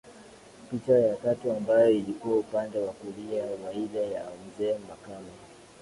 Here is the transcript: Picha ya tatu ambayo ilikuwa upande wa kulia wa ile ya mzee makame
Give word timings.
Picha 0.71 0.93
ya 0.99 1.15
tatu 1.15 1.51
ambayo 1.51 1.91
ilikuwa 1.91 2.37
upande 2.39 2.79
wa 2.79 2.93
kulia 2.93 3.43
wa 3.65 3.73
ile 3.73 4.11
ya 4.11 4.23
mzee 4.45 4.73
makame 4.89 5.31